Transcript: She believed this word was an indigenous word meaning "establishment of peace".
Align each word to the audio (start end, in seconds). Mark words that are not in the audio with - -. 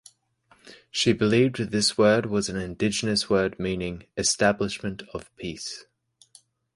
She 0.89 1.13
believed 1.13 1.57
this 1.57 1.95
word 1.95 2.25
was 2.25 2.49
an 2.49 2.55
indigenous 2.55 3.29
word 3.29 3.59
meaning 3.59 4.05
"establishment 4.17 5.03
of 5.13 5.29
peace". 5.37 5.85